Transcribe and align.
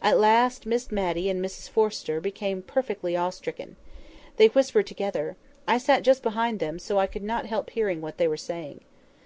At 0.00 0.18
last 0.18 0.64
Miss 0.64 0.90
Matty 0.90 1.28
and 1.28 1.44
Mrs 1.44 1.68
Forrester 1.68 2.18
became 2.18 2.62
perfectly 2.62 3.14
awestricken. 3.14 3.76
They 4.38 4.46
whispered 4.46 4.86
together. 4.86 5.36
I 5.68 5.76
sat 5.76 6.02
just 6.02 6.22
behind 6.22 6.60
them, 6.60 6.78
so 6.78 6.96
I 6.96 7.06
could 7.06 7.22
not 7.22 7.44
help 7.44 7.68
hearing 7.68 8.00
what 8.00 8.16
they 8.16 8.26
were 8.26 8.38
saying. 8.38 8.80